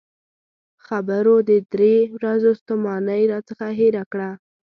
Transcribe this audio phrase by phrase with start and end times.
[0.85, 4.29] خبرو د درې ورځو ستومانۍ راڅخه هېره کړه.